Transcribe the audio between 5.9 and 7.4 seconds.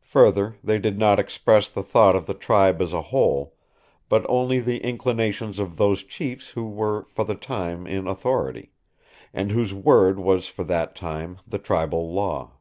chiefs who were for the